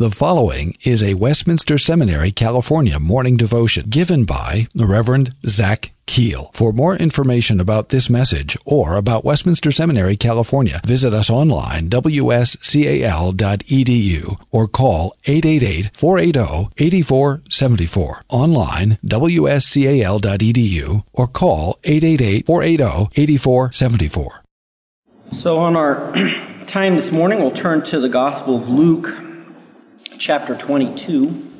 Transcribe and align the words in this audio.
The 0.00 0.10
following 0.10 0.74
is 0.82 1.02
a 1.02 1.12
Westminster 1.12 1.76
Seminary, 1.76 2.32
California 2.32 2.98
morning 2.98 3.36
devotion 3.36 3.84
given 3.90 4.24
by 4.24 4.66
the 4.74 4.86
Reverend 4.86 5.34
Zach 5.44 5.90
Keele. 6.06 6.48
For 6.54 6.72
more 6.72 6.96
information 6.96 7.60
about 7.60 7.90
this 7.90 8.08
message 8.08 8.56
or 8.64 8.96
about 8.96 9.26
Westminster 9.26 9.70
Seminary, 9.70 10.16
California, 10.16 10.80
visit 10.86 11.12
us 11.12 11.28
online, 11.28 11.90
wscal.edu, 11.90 12.16
or 14.50 14.68
call 14.68 15.14
888-480-8474. 15.26 18.22
Online, 18.30 18.98
wscal.edu, 19.04 21.04
or 21.12 21.26
call 21.26 21.78
888-480-8474. 21.82 24.28
So 25.32 25.58
on 25.58 25.76
our 25.76 26.10
time 26.66 26.94
this 26.94 27.12
morning, 27.12 27.40
we'll 27.40 27.50
turn 27.50 27.84
to 27.84 28.00
the 28.00 28.08
Gospel 28.08 28.56
of 28.56 28.66
Luke, 28.66 29.29
chapter 30.20 30.54
22, 30.54 31.50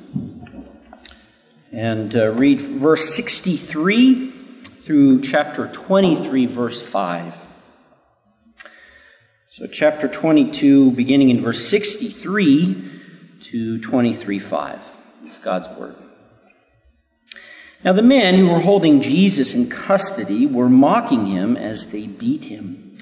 and 1.72 2.14
uh, 2.14 2.28
read 2.28 2.60
verse 2.60 3.14
63 3.14 4.28
through 4.28 5.22
chapter 5.22 5.66
23, 5.68 6.44
verse 6.44 6.82
5. 6.82 7.34
So, 9.50 9.66
chapter 9.66 10.08
22, 10.08 10.90
beginning 10.90 11.30
in 11.30 11.40
verse 11.40 11.66
63 11.66 12.90
to 13.44 13.80
23, 13.80 14.38
5. 14.38 14.80
It's 15.24 15.38
God's 15.38 15.78
Word. 15.78 15.96
Now, 17.82 17.94
the 17.94 18.02
men 18.02 18.34
who 18.34 18.48
were 18.50 18.60
holding 18.60 19.00
Jesus 19.00 19.54
in 19.54 19.70
custody 19.70 20.46
were 20.46 20.68
mocking 20.68 21.24
him 21.24 21.56
as 21.56 21.92
they 21.92 22.06
beat 22.06 22.44
him. 22.44 22.94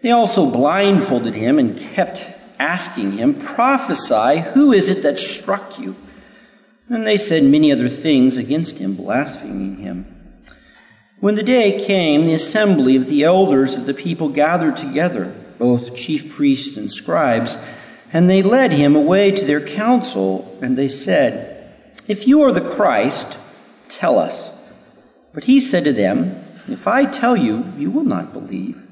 They 0.00 0.12
also 0.12 0.50
blindfolded 0.50 1.34
him 1.34 1.58
and 1.58 1.78
kept 1.78 2.33
asking 2.64 3.12
him, 3.12 3.34
Prophesy, 3.34 4.40
who 4.54 4.72
is 4.72 4.88
it 4.88 5.02
that 5.02 5.18
struck 5.18 5.78
you? 5.78 5.94
And 6.88 7.06
they 7.06 7.18
said 7.18 7.44
many 7.44 7.70
other 7.70 7.88
things 7.88 8.38
against 8.38 8.78
him, 8.78 8.94
blaspheming 8.94 9.76
him. 9.76 10.06
When 11.20 11.34
the 11.34 11.42
day 11.42 11.84
came, 11.84 12.24
the 12.24 12.34
assembly 12.34 12.96
of 12.96 13.06
the 13.06 13.22
elders 13.22 13.76
of 13.76 13.84
the 13.86 13.94
people 13.94 14.28
gathered 14.30 14.76
together, 14.76 15.34
both 15.58 15.94
chief 15.94 16.32
priests 16.32 16.76
and 16.76 16.90
scribes, 16.90 17.58
and 18.12 18.28
they 18.28 18.42
led 18.42 18.72
him 18.72 18.96
away 18.96 19.30
to 19.32 19.44
their 19.44 19.60
council, 19.60 20.58
and 20.62 20.76
they 20.76 20.88
said, 20.88 21.70
If 22.08 22.26
you 22.26 22.42
are 22.42 22.52
the 22.52 22.68
Christ, 22.76 23.38
tell 23.88 24.18
us. 24.18 24.50
But 25.34 25.44
he 25.44 25.60
said 25.60 25.84
to 25.84 25.92
them, 25.92 26.42
If 26.68 26.86
I 26.86 27.04
tell 27.04 27.36
you, 27.36 27.72
you 27.76 27.90
will 27.90 28.04
not 28.04 28.32
believe. 28.32 28.83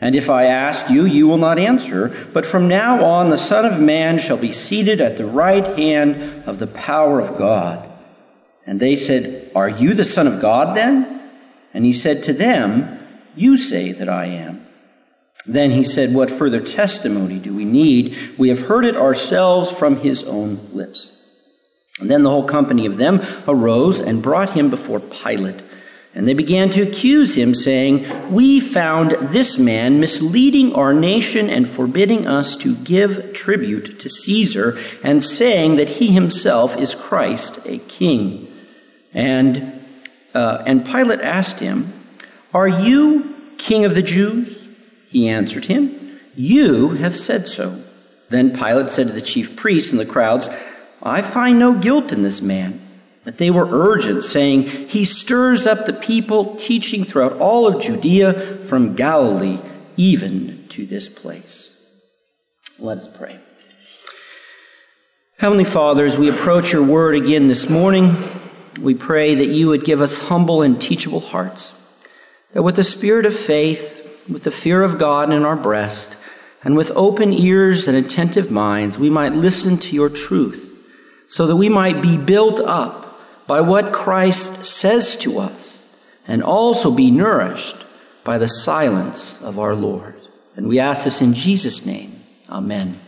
And 0.00 0.14
if 0.14 0.30
I 0.30 0.44
ask 0.44 0.88
you, 0.90 1.06
you 1.06 1.26
will 1.26 1.38
not 1.38 1.58
answer. 1.58 2.14
But 2.32 2.46
from 2.46 2.68
now 2.68 3.04
on, 3.04 3.30
the 3.30 3.38
Son 3.38 3.64
of 3.64 3.80
Man 3.80 4.18
shall 4.18 4.36
be 4.36 4.52
seated 4.52 5.00
at 5.00 5.16
the 5.16 5.26
right 5.26 5.64
hand 5.78 6.44
of 6.46 6.58
the 6.58 6.68
power 6.68 7.20
of 7.20 7.36
God. 7.36 7.88
And 8.64 8.78
they 8.78 8.94
said, 8.94 9.50
Are 9.54 9.68
you 9.68 9.94
the 9.94 10.04
Son 10.04 10.26
of 10.26 10.40
God 10.40 10.76
then? 10.76 11.20
And 11.74 11.84
he 11.84 11.92
said 11.92 12.22
to 12.24 12.32
them, 12.32 12.98
You 13.34 13.56
say 13.56 13.92
that 13.92 14.08
I 14.08 14.26
am. 14.26 14.66
Then 15.46 15.70
he 15.70 15.82
said, 15.82 16.14
What 16.14 16.30
further 16.30 16.60
testimony 16.60 17.38
do 17.38 17.54
we 17.54 17.64
need? 17.64 18.16
We 18.36 18.50
have 18.50 18.62
heard 18.62 18.84
it 18.84 18.96
ourselves 18.96 19.76
from 19.76 19.96
his 19.96 20.22
own 20.22 20.60
lips. 20.72 21.14
And 22.00 22.10
then 22.10 22.22
the 22.22 22.30
whole 22.30 22.44
company 22.44 22.86
of 22.86 22.98
them 22.98 23.22
arose 23.48 23.98
and 23.98 24.22
brought 24.22 24.50
him 24.50 24.70
before 24.70 25.00
Pilate. 25.00 25.62
And 26.14 26.26
they 26.26 26.34
began 26.34 26.70
to 26.70 26.82
accuse 26.82 27.36
him, 27.36 27.54
saying, 27.54 28.04
We 28.30 28.60
found 28.60 29.12
this 29.32 29.58
man 29.58 30.00
misleading 30.00 30.74
our 30.74 30.92
nation 30.92 31.50
and 31.50 31.68
forbidding 31.68 32.26
us 32.26 32.56
to 32.58 32.74
give 32.76 33.32
tribute 33.34 34.00
to 34.00 34.08
Caesar, 34.08 34.78
and 35.04 35.22
saying 35.22 35.76
that 35.76 35.90
he 35.90 36.08
himself 36.08 36.76
is 36.76 36.94
Christ, 36.94 37.60
a 37.66 37.78
king. 37.78 38.52
And, 39.12 39.84
uh, 40.34 40.62
and 40.66 40.84
Pilate 40.84 41.20
asked 41.20 41.60
him, 41.60 41.92
Are 42.52 42.68
you 42.68 43.36
king 43.58 43.84
of 43.84 43.94
the 43.94 44.02
Jews? 44.02 44.66
He 45.10 45.28
answered 45.28 45.66
him, 45.66 46.20
You 46.34 46.90
have 46.90 47.16
said 47.16 47.48
so. 47.48 47.82
Then 48.30 48.56
Pilate 48.56 48.90
said 48.90 49.06
to 49.06 49.12
the 49.12 49.20
chief 49.20 49.56
priests 49.56 49.90
and 49.90 50.00
the 50.00 50.06
crowds, 50.06 50.48
I 51.02 51.22
find 51.22 51.58
no 51.58 51.78
guilt 51.78 52.12
in 52.12 52.22
this 52.22 52.42
man. 52.42 52.87
But 53.28 53.36
they 53.36 53.50
were 53.50 53.68
urgent, 53.70 54.24
saying, 54.24 54.62
He 54.88 55.04
stirs 55.04 55.66
up 55.66 55.84
the 55.84 55.92
people, 55.92 56.56
teaching 56.56 57.04
throughout 57.04 57.34
all 57.34 57.66
of 57.66 57.82
Judea 57.82 58.32
from 58.64 58.94
Galilee 58.94 59.58
even 59.98 60.66
to 60.70 60.86
this 60.86 61.10
place. 61.10 61.76
Let 62.78 62.96
us 62.96 63.06
pray. 63.06 63.38
Heavenly 65.36 65.66
Father, 65.66 66.06
as 66.06 66.16
we 66.16 66.30
approach 66.30 66.72
your 66.72 66.82
word 66.82 67.16
again 67.16 67.48
this 67.48 67.68
morning, 67.68 68.16
we 68.80 68.94
pray 68.94 69.34
that 69.34 69.44
you 69.44 69.68
would 69.68 69.84
give 69.84 70.00
us 70.00 70.28
humble 70.28 70.62
and 70.62 70.80
teachable 70.80 71.20
hearts, 71.20 71.74
that 72.52 72.62
with 72.62 72.76
the 72.76 72.82
spirit 72.82 73.26
of 73.26 73.36
faith, 73.36 74.24
with 74.26 74.44
the 74.44 74.50
fear 74.50 74.82
of 74.82 74.98
God 74.98 75.30
in 75.30 75.44
our 75.44 75.54
breast, 75.54 76.16
and 76.64 76.78
with 76.78 76.90
open 76.92 77.34
ears 77.34 77.86
and 77.86 77.94
attentive 77.94 78.50
minds, 78.50 78.98
we 78.98 79.10
might 79.10 79.34
listen 79.34 79.76
to 79.76 79.94
your 79.94 80.08
truth, 80.08 80.64
so 81.28 81.46
that 81.46 81.56
we 81.56 81.68
might 81.68 82.00
be 82.00 82.16
built 82.16 82.58
up 82.60 83.04
by 83.48 83.62
what 83.62 83.92
Christ 83.92 84.66
says 84.66 85.16
to 85.16 85.38
us 85.38 85.82
and 86.28 86.42
also 86.42 86.92
be 86.92 87.10
nourished 87.10 87.76
by 88.22 88.36
the 88.36 88.46
silence 88.46 89.40
of 89.40 89.58
our 89.58 89.74
Lord. 89.74 90.14
And 90.54 90.68
we 90.68 90.78
ask 90.78 91.04
this 91.04 91.22
in 91.22 91.32
Jesus' 91.32 91.86
name. 91.86 92.12
Amen. 92.50 93.00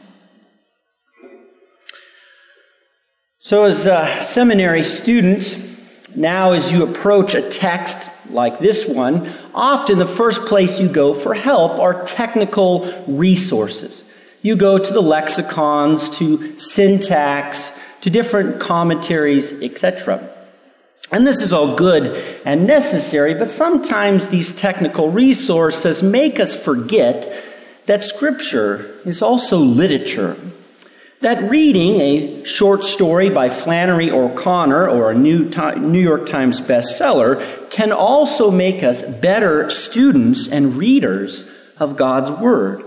So, 3.38 3.64
as 3.64 3.86
uh, 3.86 4.06
seminary 4.22 4.82
students, 4.82 6.16
now 6.16 6.52
as 6.52 6.72
you 6.72 6.84
approach 6.84 7.34
a 7.34 7.42
text 7.42 8.08
like 8.30 8.60
this 8.60 8.88
one, 8.88 9.30
often 9.54 9.98
the 9.98 10.06
first 10.06 10.46
place 10.46 10.80
you 10.80 10.88
go 10.88 11.12
for 11.12 11.34
help 11.34 11.78
are 11.78 12.04
technical 12.04 12.90
resources. 13.06 14.04
You 14.40 14.56
go 14.56 14.78
to 14.78 14.92
the 14.92 15.02
lexicons, 15.02 16.18
to 16.18 16.58
syntax, 16.58 17.78
to 18.00 18.10
different 18.10 18.60
commentaries, 18.60 19.52
etc. 19.60 20.29
And 21.12 21.26
this 21.26 21.42
is 21.42 21.52
all 21.52 21.74
good 21.74 22.40
and 22.44 22.66
necessary, 22.66 23.34
but 23.34 23.48
sometimes 23.48 24.28
these 24.28 24.52
technical 24.52 25.10
resources 25.10 26.02
make 26.02 26.38
us 26.38 26.64
forget 26.64 27.32
that 27.86 28.04
Scripture 28.04 28.94
is 29.04 29.20
also 29.20 29.58
literature. 29.58 30.36
That 31.20 31.50
reading 31.50 32.00
a 32.00 32.44
short 32.44 32.84
story 32.84 33.28
by 33.28 33.50
Flannery 33.50 34.10
O'Connor 34.10 34.88
or 34.88 35.10
a 35.10 35.14
New, 35.14 35.50
New 35.76 36.00
York 36.00 36.28
Times 36.28 36.60
bestseller 36.60 37.68
can 37.70 37.92
also 37.92 38.50
make 38.50 38.82
us 38.82 39.02
better 39.02 39.68
students 39.68 40.48
and 40.48 40.76
readers 40.76 41.50
of 41.78 41.96
God's 41.96 42.30
Word. 42.30 42.84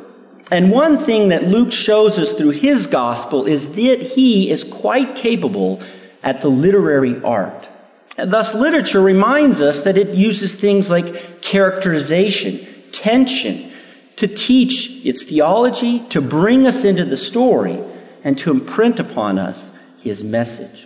And 0.50 0.72
one 0.72 0.98
thing 0.98 1.30
that 1.30 1.44
Luke 1.44 1.72
shows 1.72 2.18
us 2.18 2.34
through 2.34 2.52
his 2.52 2.88
gospel 2.88 3.46
is 3.46 3.76
that 3.76 4.02
he 4.02 4.50
is 4.50 4.64
quite 4.64 5.16
capable 5.16 5.82
at 6.24 6.42
the 6.42 6.50
literary 6.50 7.22
art. 7.24 7.68
Thus, 8.16 8.54
literature 8.54 9.02
reminds 9.02 9.62
us 9.62 9.82
that 9.82 9.98
it 9.98 10.10
uses 10.10 10.56
things 10.56 10.90
like 10.90 11.42
characterization, 11.42 12.60
tension, 12.92 13.72
to 14.18 14.28
teach 14.28 15.04
its 15.06 15.24
theology, 15.24 16.00
to 16.10 16.22
bring 16.22 16.68
us 16.68 16.84
into 16.84 17.06
the 17.06 17.18
story, 17.18 17.80
and 18.24 18.38
to 18.38 18.52
imprint 18.52 19.00
upon 19.00 19.40
us 19.40 19.72
his 20.00 20.24
message. 20.24 20.86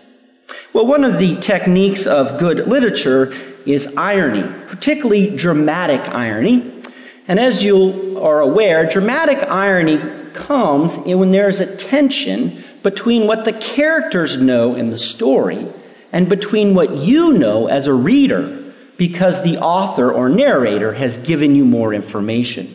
Well, 0.72 0.88
one 0.88 1.04
of 1.04 1.20
the 1.20 1.36
techniques 1.36 2.08
of 2.08 2.40
good 2.40 2.68
literature 2.68 3.34
is 3.66 3.94
irony, 3.98 4.44
particularly 4.68 5.36
dramatic 5.36 6.08
irony. 6.10 6.82
And 7.28 7.40
as 7.40 7.62
you 7.62 8.20
are 8.22 8.40
aware, 8.40 8.86
dramatic 8.86 9.40
irony 9.44 10.00
comes 10.34 10.98
when 10.98 11.32
there 11.32 11.50
is 11.50 11.60
a 11.60 11.76
tension 11.76 12.64
between 12.84 13.28
what 13.28 13.44
the 13.44 13.52
characters 13.52 14.38
know 14.38 14.76
in 14.76 14.92
the 14.92 14.98
story 14.98 15.68
and 16.12 16.30
between 16.30 16.74
what 16.74 16.92
you 16.92 17.34
know 17.34 17.68
as 17.68 17.88
a 17.88 17.94
reader 17.94 18.64
because 18.98 19.44
the 19.44 19.58
author 19.58 20.12
or 20.12 20.30
narrator 20.30 20.94
has 20.94 21.18
given 21.20 21.56
you 21.56 21.64
more 21.64 21.94
information. 21.94 22.74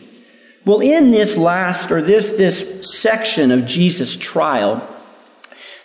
Well, 0.65 0.79
in 0.79 1.11
this 1.11 1.37
last 1.37 1.91
or 1.91 2.01
this 2.01 2.31
this 2.31 2.89
section 2.89 3.51
of 3.51 3.65
Jesus' 3.65 4.15
trial, 4.15 4.87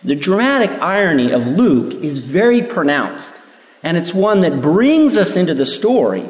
the 0.05 0.15
dramatic 0.15 0.71
irony 0.81 1.33
of 1.33 1.47
Luke 1.49 1.95
is 2.05 2.19
very 2.19 2.63
pronounced, 2.63 3.35
and 3.83 3.97
it's 3.97 4.15
one 4.15 4.41
that 4.43 4.63
brings 4.63 5.17
us 5.17 5.35
into 5.35 5.55
the 5.55 5.67
story 5.67 6.29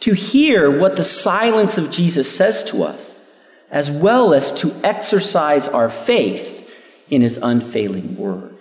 to 0.00 0.14
hear 0.14 0.70
what 0.70 0.96
the 0.96 1.04
silence 1.04 1.78
of 1.78 1.90
Jesus 1.90 2.34
says 2.34 2.64
to 2.64 2.82
us, 2.82 3.20
as 3.70 3.90
well 3.90 4.34
as 4.34 4.52
to 4.52 4.74
exercise 4.82 5.68
our 5.68 5.88
faith 5.88 6.64
in 7.08 7.22
his 7.22 7.38
unfailing 7.38 8.16
word. 8.16 8.57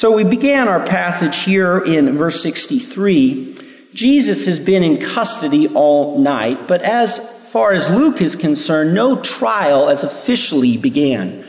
So 0.00 0.12
we 0.12 0.24
began 0.24 0.66
our 0.66 0.82
passage 0.82 1.40
here 1.40 1.76
in 1.76 2.14
verse 2.14 2.40
63. 2.40 3.54
Jesus 3.92 4.46
has 4.46 4.58
been 4.58 4.82
in 4.82 4.96
custody 4.96 5.68
all 5.68 6.18
night, 6.18 6.66
but 6.66 6.80
as 6.80 7.18
far 7.18 7.72
as 7.72 7.90
Luke 7.90 8.22
is 8.22 8.34
concerned, 8.34 8.94
no 8.94 9.20
trial 9.20 9.88
has 9.88 10.02
officially 10.02 10.78
began. 10.78 11.44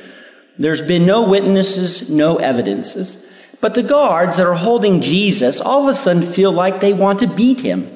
There's 0.59 0.81
been 0.81 1.05
no 1.05 1.29
witnesses, 1.29 2.09
no 2.09 2.35
evidences. 2.39 3.25
But 3.61 3.73
the 3.73 3.83
guards 3.83 4.35
that 4.35 4.45
are 4.45 4.53
holding 4.53 4.99
Jesus 4.99 5.61
all 5.61 5.83
of 5.83 5.87
a 5.87 5.93
sudden 5.93 6.21
feel 6.21 6.51
like 6.51 6.81
they 6.81 6.91
want 6.91 7.19
to 7.19 7.27
beat 7.27 7.61
him. 7.61 7.89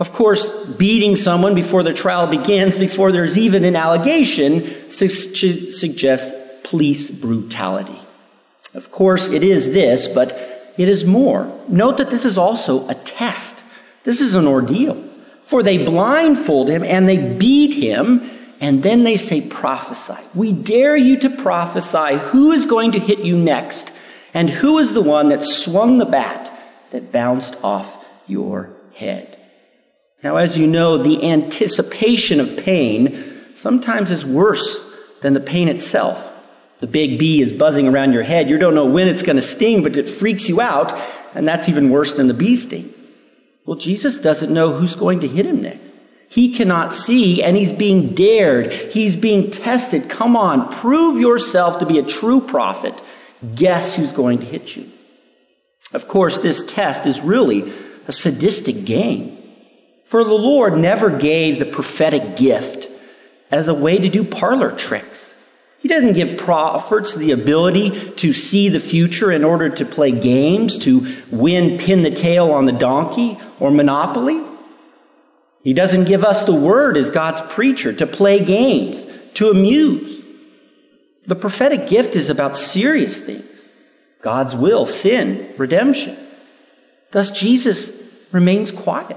Of 0.00 0.12
course, 0.12 0.44
beating 0.72 1.14
someone 1.14 1.54
before 1.54 1.84
the 1.84 1.94
trial 1.94 2.26
begins, 2.26 2.76
before 2.76 3.12
there's 3.12 3.38
even 3.38 3.62
an 3.62 3.76
allegation, 3.76 4.90
su- 4.90 5.06
suggests 5.08 6.34
police 6.68 7.12
brutality. 7.12 8.01
Of 8.74 8.90
course, 8.90 9.28
it 9.28 9.42
is 9.42 9.74
this, 9.74 10.08
but 10.08 10.32
it 10.78 10.88
is 10.88 11.04
more. 11.04 11.52
Note 11.68 11.98
that 11.98 12.10
this 12.10 12.24
is 12.24 12.38
also 12.38 12.88
a 12.88 12.94
test. 12.94 13.62
This 14.04 14.20
is 14.20 14.34
an 14.34 14.46
ordeal. 14.46 15.02
For 15.42 15.62
they 15.62 15.84
blindfold 15.84 16.68
him 16.68 16.82
and 16.82 17.08
they 17.08 17.18
beat 17.18 17.74
him, 17.74 18.28
and 18.60 18.82
then 18.82 19.04
they 19.04 19.16
say, 19.16 19.40
Prophesy. 19.40 20.20
We 20.34 20.52
dare 20.52 20.96
you 20.96 21.18
to 21.18 21.30
prophesy 21.30 22.16
who 22.16 22.52
is 22.52 22.64
going 22.64 22.92
to 22.92 22.98
hit 22.98 23.18
you 23.18 23.36
next, 23.36 23.92
and 24.32 24.48
who 24.48 24.78
is 24.78 24.94
the 24.94 25.02
one 25.02 25.28
that 25.28 25.44
swung 25.44 25.98
the 25.98 26.06
bat 26.06 26.50
that 26.90 27.12
bounced 27.12 27.56
off 27.62 28.06
your 28.26 28.70
head. 28.94 29.38
Now, 30.22 30.36
as 30.36 30.56
you 30.56 30.66
know, 30.66 30.96
the 30.96 31.28
anticipation 31.28 32.40
of 32.40 32.56
pain 32.56 33.40
sometimes 33.54 34.10
is 34.10 34.24
worse 34.24 34.78
than 35.20 35.34
the 35.34 35.40
pain 35.40 35.68
itself. 35.68 36.31
The 36.82 36.88
big 36.88 37.16
bee 37.16 37.40
is 37.40 37.52
buzzing 37.52 37.86
around 37.86 38.12
your 38.12 38.24
head. 38.24 38.50
You 38.50 38.58
don't 38.58 38.74
know 38.74 38.84
when 38.84 39.06
it's 39.06 39.22
going 39.22 39.36
to 39.36 39.42
sting, 39.42 39.84
but 39.84 39.94
it 39.94 40.08
freaks 40.08 40.48
you 40.48 40.60
out, 40.60 40.92
and 41.32 41.46
that's 41.46 41.68
even 41.68 41.90
worse 41.90 42.14
than 42.14 42.26
the 42.26 42.34
bee 42.34 42.56
sting. 42.56 42.92
Well, 43.64 43.78
Jesus 43.78 44.18
doesn't 44.18 44.52
know 44.52 44.72
who's 44.72 44.96
going 44.96 45.20
to 45.20 45.28
hit 45.28 45.46
him 45.46 45.62
next. 45.62 45.92
He 46.28 46.52
cannot 46.52 46.92
see, 46.92 47.40
and 47.40 47.56
he's 47.56 47.70
being 47.70 48.16
dared. 48.16 48.72
He's 48.72 49.14
being 49.14 49.48
tested. 49.48 50.10
Come 50.10 50.34
on, 50.34 50.72
prove 50.72 51.20
yourself 51.20 51.78
to 51.78 51.86
be 51.86 52.00
a 52.00 52.02
true 52.02 52.40
prophet. 52.40 53.00
Guess 53.54 53.94
who's 53.94 54.10
going 54.10 54.40
to 54.40 54.44
hit 54.44 54.74
you? 54.74 54.90
Of 55.92 56.08
course, 56.08 56.38
this 56.38 56.66
test 56.66 57.06
is 57.06 57.20
really 57.20 57.72
a 58.08 58.12
sadistic 58.12 58.84
game. 58.84 59.38
For 60.04 60.24
the 60.24 60.34
Lord 60.34 60.76
never 60.76 61.16
gave 61.16 61.60
the 61.60 61.64
prophetic 61.64 62.34
gift 62.34 62.88
as 63.52 63.68
a 63.68 63.74
way 63.74 63.98
to 63.98 64.08
do 64.08 64.24
parlor 64.24 64.72
tricks. 64.72 65.31
He 65.82 65.88
doesn't 65.88 66.12
give 66.12 66.38
prophets 66.38 67.16
the 67.16 67.32
ability 67.32 68.12
to 68.12 68.32
see 68.32 68.68
the 68.68 68.78
future 68.78 69.32
in 69.32 69.42
order 69.42 69.68
to 69.68 69.84
play 69.84 70.12
games, 70.12 70.78
to 70.78 71.12
win 71.32 71.76
pin 71.76 72.02
the 72.02 72.10
tail 72.12 72.52
on 72.52 72.66
the 72.66 72.72
donkey 72.72 73.36
or 73.58 73.72
monopoly. 73.72 74.40
He 75.64 75.72
doesn't 75.72 76.04
give 76.04 76.24
us 76.24 76.44
the 76.44 76.54
word 76.54 76.96
as 76.96 77.10
God's 77.10 77.40
preacher 77.40 77.92
to 77.94 78.06
play 78.06 78.44
games, 78.44 79.04
to 79.34 79.50
amuse. 79.50 80.22
The 81.26 81.34
prophetic 81.34 81.88
gift 81.88 82.14
is 82.14 82.30
about 82.30 82.56
serious 82.56 83.18
things 83.18 83.68
God's 84.20 84.54
will, 84.54 84.86
sin, 84.86 85.52
redemption. 85.58 86.16
Thus, 87.10 87.32
Jesus 87.32 87.90
remains 88.30 88.70
quiet. 88.70 89.16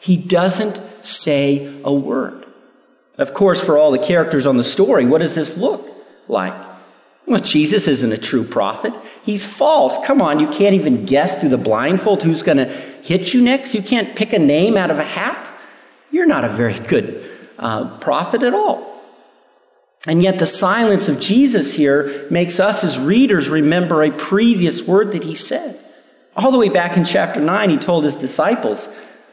He 0.00 0.16
doesn't 0.16 0.80
say 1.04 1.70
a 1.84 1.92
word. 1.92 2.46
Of 3.18 3.34
course, 3.34 3.62
for 3.62 3.76
all 3.76 3.90
the 3.90 3.98
characters 3.98 4.46
on 4.46 4.56
the 4.56 4.64
story, 4.64 5.04
what 5.04 5.18
does 5.18 5.34
this 5.34 5.58
look 5.58 5.90
like? 6.28 6.54
Well, 7.26 7.40
Jesus 7.40 7.88
isn't 7.88 8.12
a 8.12 8.16
true 8.16 8.44
prophet. 8.44 8.94
He's 9.24 9.44
false. 9.44 9.98
Come 10.06 10.22
on, 10.22 10.38
you 10.38 10.46
can't 10.48 10.74
even 10.74 11.04
guess 11.04 11.38
through 11.40 11.48
the 11.48 11.58
blindfold 11.58 12.22
who's 12.22 12.42
going 12.42 12.58
to 12.58 12.66
hit 12.66 13.34
you 13.34 13.42
next. 13.42 13.74
You 13.74 13.82
can't 13.82 14.14
pick 14.14 14.32
a 14.32 14.38
name 14.38 14.76
out 14.76 14.90
of 14.90 14.98
a 14.98 15.04
hat. 15.04 15.42
You're 16.12 16.26
not 16.26 16.44
a 16.44 16.48
very 16.48 16.78
good 16.78 17.28
uh, 17.58 17.98
prophet 17.98 18.42
at 18.42 18.54
all. 18.54 18.94
And 20.06 20.22
yet, 20.22 20.38
the 20.38 20.46
silence 20.46 21.08
of 21.08 21.18
Jesus 21.18 21.74
here 21.74 22.28
makes 22.30 22.60
us 22.60 22.84
as 22.84 22.96
readers 22.96 23.48
remember 23.48 24.04
a 24.04 24.12
previous 24.12 24.84
word 24.84 25.10
that 25.12 25.24
he 25.24 25.34
said. 25.34 25.80
All 26.36 26.52
the 26.52 26.58
way 26.58 26.68
back 26.68 26.96
in 26.96 27.04
chapter 27.04 27.40
9, 27.40 27.70
he 27.70 27.76
told 27.76 28.04
his 28.04 28.14
disciples, 28.14 28.88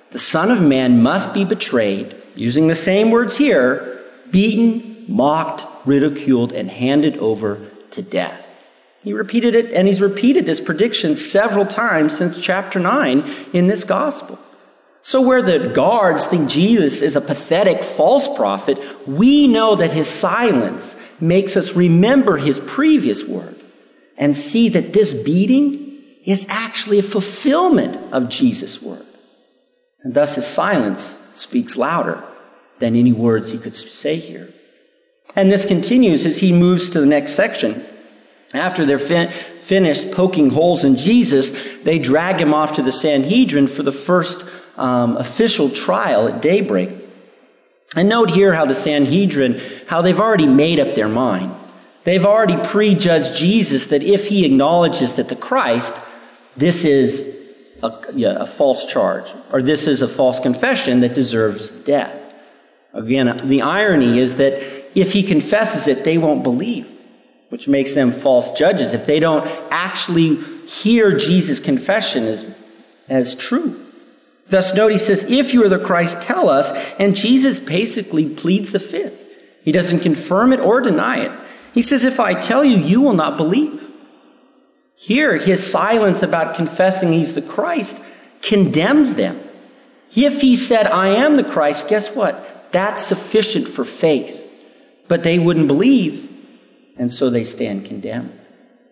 the 0.10 0.19
Son 0.19 0.50
of 0.50 0.62
Man 0.62 1.04
must 1.04 1.34
be 1.34 1.46
betrayed, 1.46 2.16
using 2.36 2.68
the 2.68 2.75
same 2.75 3.12
words 3.12 3.38
here, 3.38 4.01
beaten, 4.31 5.06
mocked, 5.07 5.63
ridiculed, 5.86 6.54
and 6.54 6.70
handed 6.70 7.18
over 7.18 7.70
to 7.92 8.02
death. 8.02 8.48
He 9.04 9.14
repeated 9.14 9.54
it, 9.54 9.74
and 9.74 9.88
he's 9.88 10.02
repeated 10.02 10.46
this 10.46 10.62
prediction 10.62 11.16
several 11.16 11.66
times 11.66 12.18
since 12.18 12.42
chapter 12.42 12.80
9 12.80 13.30
in 13.52 13.68
this 13.68 13.84
gospel. 13.84 14.40
So, 15.02 15.22
where 15.22 15.42
the 15.42 15.74
guards 15.74 16.26
think 16.26 16.50
Jesus 16.50 17.02
is 17.02 17.18
a 17.18 17.22
pathetic 17.22 17.84
false 17.84 18.34
prophet, 18.34 18.78
we 19.06 19.48
know 19.48 19.76
that 19.76 19.92
his 19.92 20.08
silence 20.08 20.96
makes 21.20 21.58
us 21.58 21.76
remember 21.76 22.38
his 22.38 22.60
previous 22.62 23.26
word 23.26 23.60
and 24.18 24.38
see 24.38 24.70
that 24.70 24.94
this 24.94 25.14
beating 25.14 26.02
is 26.24 26.46
actually 26.48 27.00
a 27.00 27.04
fulfillment 27.04 27.98
of 28.14 28.30
Jesus' 28.30 28.82
word. 28.82 29.06
And 30.04 30.14
thus 30.14 30.36
his 30.36 30.48
silence 30.48 31.20
speaks 31.34 31.76
louder 31.76 32.24
than 32.80 32.96
any 32.96 33.12
words 33.12 33.52
he 33.52 33.58
could 33.58 33.76
say 33.76 34.18
here. 34.18 34.50
And 35.36 35.52
this 35.52 35.66
continues 35.66 36.26
as 36.26 36.40
he 36.40 36.52
moves 36.52 36.90
to 36.90 37.00
the 37.00 37.06
next 37.06 37.34
section. 37.34 37.84
After 38.54 38.86
they're 38.86 39.00
fin- 39.00 39.32
finished 39.32 40.12
poking 40.12 40.52
holes 40.52 40.86
in 40.86 40.96
Jesus, 40.96 41.52
they 41.84 41.98
drag 41.98 42.40
him 42.40 42.54
off 42.54 42.76
to 42.76 42.84
the 42.84 42.92
Sanhedrin 42.92 43.68
for 43.68 43.82
the 43.82 43.92
first 43.92 44.46
um, 44.78 45.18
official 45.18 45.70
trial 45.70 46.28
at 46.28 46.42
daybreak. 46.42 46.92
And 47.96 48.10
note 48.10 48.30
here 48.30 48.54
how 48.54 48.66
the 48.66 48.76
Sanhedrin, 48.76 49.60
how 49.88 50.02
they've 50.02 50.20
already 50.20 50.48
made 50.48 50.80
up 50.80 50.96
their 50.96 51.08
mind. 51.08 51.56
They've 52.04 52.26
already 52.26 52.58
prejudged 52.58 53.36
Jesus 53.36 53.88
that 53.88 54.04
if 54.04 54.28
he 54.28 54.46
acknowledges 54.46 55.14
that 55.14 55.30
the 55.30 55.36
Christ, 55.36 55.96
this 56.58 56.84
is 56.84 57.34
a, 57.82 57.98
yeah, 58.14 58.36
a 58.40 58.46
false 58.46 58.86
charge, 58.86 59.32
or 59.52 59.62
this 59.62 59.88
is 59.88 60.02
a 60.02 60.08
false 60.08 60.40
confession 60.40 61.00
that 61.00 61.14
deserves 61.14 61.70
death. 61.70 62.20
Again, 62.94 63.40
the 63.48 63.62
irony 63.62 64.20
is 64.20 64.38
that 64.38 64.83
if 64.95 65.13
he 65.13 65.24
confesses 65.24 65.88
it, 65.88 66.04
they 66.04 66.18
won't 66.18 66.44
believe, 66.44 66.90
which 67.50 67.68
makes 67.68 67.94
them 67.94 68.12
false 68.12 68.51
judges 68.51 68.94
if 68.94 69.06
they 69.06 69.19
don't 69.19 69.48
actually 69.72 70.36
hear 70.68 71.18
Jesus' 71.18 71.60
confession 71.60 72.25
as, 72.25 72.54
as 73.07 73.36
true. 73.36 73.80
Thus, 74.48 74.74
note 74.74 74.92
he 74.92 74.98
says, 74.98 75.24
If 75.30 75.54
you 75.54 75.63
are 75.66 75.69
the 75.69 75.80
Christ, 75.80 76.22
tell 76.22 76.50
us. 76.50 76.72
And 77.00 77.16
Jesus 77.16 77.60
basically 77.60 78.30
pleads 78.30 78.72
the 78.72 78.80
fifth. 78.80 79.31
He 79.63 79.72
doesn't 79.72 80.01
confirm 80.01 80.54
it 80.54 80.60
or 80.60 80.81
deny 80.81 81.19
it. 81.19 81.31
He 81.74 81.81
says, 81.81 82.04
If 82.04 82.19
I 82.19 82.34
tell 82.34 82.63
you, 82.63 82.78
you 82.78 83.01
will 83.01 83.13
not 83.13 83.38
believe. 83.38 83.80
Here, 84.96 85.38
his 85.38 85.66
silence 85.66 86.22
about 86.22 86.56
confessing 86.56 87.13
he's 87.13 87.36
the 87.36 87.41
Christ 87.41 88.01
condemns 88.41 89.15
them. 89.15 89.39
If 90.15 90.41
he 90.41 90.56
said, 90.56 90.86
I 90.88 91.10
am 91.10 91.36
the 91.36 91.44
Christ, 91.44 91.89
guess 91.89 92.15
what? 92.15 92.72
That's 92.72 93.03
sufficient 93.03 93.68
for 93.68 93.84
faith. 93.84 94.43
But 95.07 95.24
they 95.24 95.39
wouldn't 95.39 95.67
believe, 95.67 96.29
and 96.98 97.12
so 97.12 97.29
they 97.29 97.43
stand 97.43 97.86
condemned. 97.86 98.39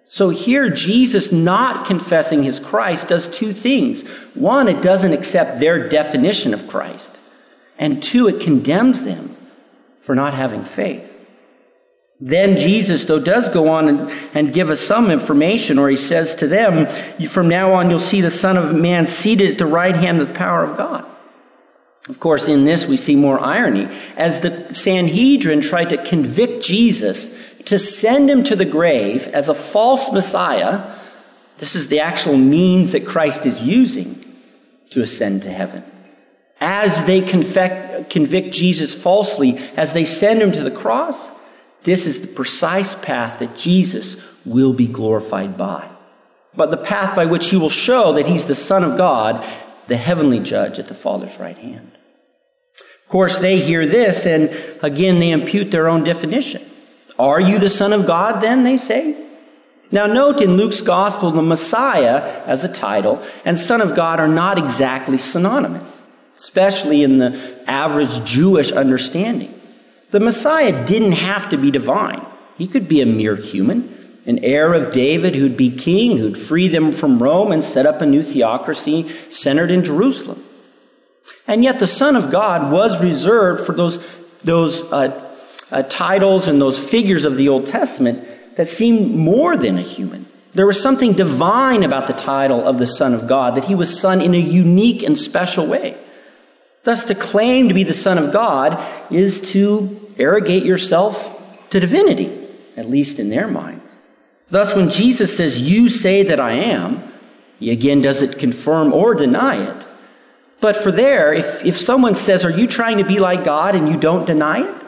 So 0.06 0.30
here, 0.30 0.70
Jesus 0.70 1.32
not 1.32 1.86
confessing 1.86 2.44
his 2.44 2.60
Christ 2.60 3.08
does 3.08 3.30
two 3.30 3.54
things. 3.54 4.06
One, 4.34 4.68
it 4.68 4.82
doesn't 4.82 5.14
accept 5.14 5.62
their 5.62 5.88
definition 5.88 6.54
of 6.54 6.68
Christ. 6.68 7.18
And 7.80 8.04
two, 8.04 8.28
it 8.28 8.42
condemns 8.42 9.04
them 9.04 9.36
for 9.98 10.14
not 10.14 10.34
having 10.34 10.64
faith. 10.64 11.08
Then 12.20 12.58
Jesus, 12.58 13.06
though, 13.06 13.20
does 13.20 13.50
go 13.50 13.70
on 13.70 13.88
and, 13.88 14.12
and 14.34 14.54
give 14.54 14.70
us 14.70 14.80
some 14.80 15.10
information, 15.10 15.80
or 15.80 15.90
he 15.90 15.98
says 15.98 16.36
to 16.36 16.48
them, 16.48 16.86
From 17.26 17.48
now 17.48 17.74
on, 17.74 17.90
you'll 17.90 18.00
see 18.00 18.22
the 18.22 18.30
Son 18.30 18.58
of 18.58 18.76
Man 18.76 19.08
seated 19.08 19.52
at 19.52 19.58
the 19.58 19.66
right 19.66 19.96
hand 19.96 20.22
of 20.22 20.28
the 20.28 20.34
power 20.36 20.64
of 20.64 20.78
God. 20.78 21.11
Of 22.10 22.20
course, 22.20 22.48
in 22.48 22.66
this, 22.66 22.88
we 22.88 22.98
see 22.98 23.16
more 23.16 23.40
irony. 23.40 23.88
As 24.18 24.42
the 24.42 24.74
Sanhedrin 24.74 25.62
tried 25.62 25.90
to 25.90 26.04
convict 26.04 26.64
Jesus 26.64 27.34
to 27.66 27.78
send 27.78 28.30
him 28.30 28.44
to 28.46 28.56
the 28.56 28.66
grave 28.66 29.28
as 29.28 29.50
a 29.50 29.54
false 29.54 30.12
Messiah, 30.12 30.96
this 31.60 31.76
is 31.76 31.90
the 31.90 32.00
actual 32.00 32.38
means 32.38 32.94
that 32.94 33.06
Christ 33.06 33.46
is 33.46 33.64
using 33.64 34.20
to 34.90 35.02
ascend 35.02 35.44
to 35.44 35.52
heaven. 35.52 35.84
As 36.60 37.04
they 37.06 37.22
convict, 37.22 38.52
Jesus 38.54 39.00
falsely, 39.00 39.58
as 39.78 39.94
they 39.94 40.04
send 40.04 40.42
him 40.42 40.52
to 40.52 40.64
the 40.64 40.72
cross, 40.72 41.32
this 41.84 42.06
is 42.08 42.22
the 42.22 42.28
precise 42.28 42.94
path 42.96 43.40
that 43.40 43.56
Jesus 43.56 44.22
will 44.46 44.74
be 44.74 44.88
glorified 44.88 45.58
by. 45.58 45.88
But 46.56 46.72
the 46.72 46.78
path 46.78 47.16
by 47.16 47.26
which 47.26 47.50
he 47.50 47.58
will 47.58 47.70
show 47.70 48.14
that 48.14 48.28
he's 48.28 48.46
the 48.46 48.56
Son 48.56 48.84
of 48.84 48.98
God, 48.98 49.44
the 49.88 49.98
heavenly 49.98 50.40
judge 50.40 50.80
at 50.80 50.88
the 50.88 50.94
Father's 50.94 51.40
right 51.40 51.58
hand. 51.58 51.92
Of 52.80 53.10
course, 53.10 53.40
they 53.40 53.60
hear 53.60 53.86
this, 53.86 54.26
and 54.26 54.50
again, 54.82 55.20
they 55.20 55.32
impute 55.32 55.72
their 55.72 55.90
own 55.90 56.04
definition. 56.04 56.62
Are 57.20 57.42
you 57.42 57.60
the 57.60 57.70
Son 57.70 57.94
of 57.94 58.08
God, 58.08 58.42
then, 58.42 58.64
they 58.64 58.78
say? 58.78 59.16
Now, 59.92 60.08
note 60.08 60.42
in 60.42 60.56
Luke's 60.56 60.82
Gospel, 60.82 61.32
the 61.32 61.42
Messiah 61.42 62.42
as 62.46 62.64
a 62.64 62.72
title 62.72 63.22
and 63.44 63.60
Son 63.60 63.82
of 63.82 63.96
God 63.96 64.22
are 64.22 64.28
not 64.28 64.58
exactly 64.58 65.18
synonymous, 65.18 66.02
especially 66.38 67.04
in 67.04 67.18
the 67.18 67.60
average 67.68 68.24
Jewish 68.24 68.72
understanding. 68.72 69.54
The 70.12 70.22
Messiah 70.22 70.86
didn't 70.86 71.14
have 71.14 71.50
to 71.50 71.58
be 71.58 71.72
divine. 71.72 72.26
He 72.58 72.68
could 72.68 72.88
be 72.88 73.02
a 73.02 73.06
mere 73.06 73.36
human, 73.36 74.01
an 74.26 74.40
heir 74.40 74.74
of 74.74 74.94
David 74.94 75.36
who'd 75.36 75.58
be 75.58 75.72
king, 75.72 76.18
who'd 76.18 76.38
free 76.38 76.68
them 76.68 76.92
from 76.92 77.22
Rome 77.22 77.52
and 77.52 77.64
set 77.64 77.86
up 77.86 78.02
a 78.02 78.06
new 78.06 78.24
theocracy 78.24 79.10
centered 79.30 79.72
in 79.72 79.84
Jerusalem. 79.84 80.44
And 81.48 81.64
yet 81.64 81.80
the 81.80 81.88
Son 81.88 82.16
of 82.16 82.32
God 82.32 82.72
was 82.72 83.04
reserved 83.04 83.66
for 83.66 83.74
those, 83.74 84.06
those 84.44 84.82
uh, 84.92 85.36
uh, 85.72 85.84
titles 85.84 86.48
and 86.48 86.62
those 86.62 86.78
figures 86.78 87.26
of 87.26 87.38
the 87.38 87.50
Old 87.50 87.66
Testament 87.66 88.28
that 88.56 88.68
seemed 88.68 89.16
more 89.16 89.58
than 89.58 89.78
a 89.78 89.82
human. 89.82 90.28
There 90.54 90.68
was 90.68 90.82
something 90.82 91.14
divine 91.14 91.84
about 91.84 92.08
the 92.08 92.14
title 92.14 92.68
of 92.68 92.78
the 92.78 92.86
Son 92.86 93.14
of 93.14 93.28
God, 93.28 93.56
that 93.56 93.66
he 93.66 93.76
was 93.76 94.00
Son 94.00 94.22
in 94.22 94.34
a 94.34 94.40
unique 94.40 95.02
and 95.02 95.18
special 95.18 95.66
way. 95.66 95.96
Thus, 96.84 97.06
to 97.06 97.16
claim 97.16 97.68
to 97.68 97.74
be 97.74 97.84
the 97.84 97.94
Son 97.94 98.18
of 98.18 98.34
God 98.34 98.78
is 99.12 99.52
to 99.54 100.00
arrogate 100.18 100.66
yourself 100.66 101.70
to 101.70 101.80
divinity, 101.80 102.48
at 102.76 102.90
least 102.90 103.20
in 103.20 103.30
their 103.30 103.48
minds. 103.48 103.81
Thus, 104.52 104.76
when 104.76 104.90
Jesus 104.90 105.36
says, 105.36 105.62
You 105.62 105.90
say 105.90 106.24
that 106.24 106.40
I 106.40 106.52
am, 106.52 107.02
he 107.60 107.72
again 107.72 108.02
doesn't 108.02 108.38
confirm 108.38 108.94
or 108.94 109.16
deny 109.16 109.64
it. 109.64 109.88
But 110.60 110.78
for 110.78 110.92
there, 110.92 111.34
if, 111.34 111.66
if 111.66 111.78
someone 111.78 112.16
says, 112.16 112.46
Are 112.46 112.52
you 112.52 112.68
trying 112.68 112.98
to 112.98 113.06
be 113.06 113.20
like 113.20 113.46
God 113.46 113.76
and 113.76 113.90
you 113.90 113.98
don't 113.98 114.28
deny 114.28 114.70
it? 114.70 114.84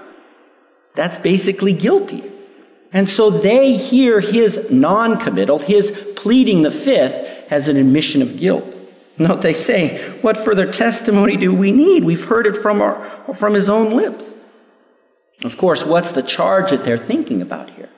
That's 0.96 1.18
basically 1.18 1.74
guilty. 1.74 2.24
And 2.92 3.10
so 3.10 3.32
they 3.32 3.76
hear 3.76 4.20
his 4.20 4.70
non 4.70 5.18
committal, 5.18 5.58
his 5.60 5.92
pleading 6.16 6.62
the 6.62 6.70
fifth, 6.70 7.24
as 7.50 7.68
an 7.68 7.78
admission 7.78 8.22
of 8.22 8.38
guilt. 8.38 8.66
Note 9.18 9.42
they 9.42 9.54
say, 9.54 9.98
What 10.22 10.36
further 10.36 10.70
testimony 10.70 11.38
do 11.38 11.56
we 11.56 11.72
need? 11.72 12.04
We've 12.04 12.26
heard 12.26 12.48
it 12.48 12.58
from, 12.58 12.82
our, 12.82 12.96
from 13.34 13.54
his 13.54 13.70
own 13.70 13.96
lips. 13.96 14.34
Of 15.44 15.58
course, 15.58 15.86
what's 15.86 16.12
the 16.12 16.22
charge 16.22 16.72
that 16.72 16.84
they're 16.84 16.98
thinking 16.98 17.42
about 17.42 17.70
here? 17.72 17.90